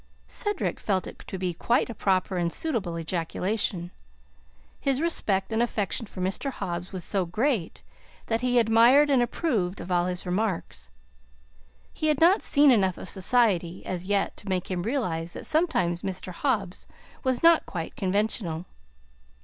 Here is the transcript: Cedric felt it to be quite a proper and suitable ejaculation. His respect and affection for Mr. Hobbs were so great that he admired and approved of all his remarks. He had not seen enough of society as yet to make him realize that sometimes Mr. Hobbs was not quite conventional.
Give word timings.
Cedric 0.27 0.79
felt 0.79 1.05
it 1.05 1.19
to 1.27 1.37
be 1.37 1.53
quite 1.53 1.87
a 1.87 1.93
proper 1.93 2.35
and 2.37 2.51
suitable 2.51 2.97
ejaculation. 2.97 3.91
His 4.79 4.99
respect 4.99 5.53
and 5.53 5.61
affection 5.61 6.07
for 6.07 6.21
Mr. 6.21 6.49
Hobbs 6.49 6.91
were 6.91 7.01
so 7.01 7.23
great 7.23 7.83
that 8.25 8.41
he 8.41 8.57
admired 8.57 9.11
and 9.11 9.21
approved 9.21 9.79
of 9.79 9.91
all 9.91 10.07
his 10.07 10.25
remarks. 10.25 10.89
He 11.93 12.07
had 12.07 12.19
not 12.19 12.41
seen 12.41 12.71
enough 12.71 12.97
of 12.97 13.09
society 13.09 13.85
as 13.85 14.05
yet 14.05 14.35
to 14.37 14.49
make 14.49 14.71
him 14.71 14.81
realize 14.81 15.33
that 15.33 15.45
sometimes 15.45 16.01
Mr. 16.01 16.31
Hobbs 16.33 16.87
was 17.23 17.43
not 17.43 17.67
quite 17.67 17.95
conventional. 17.95 18.65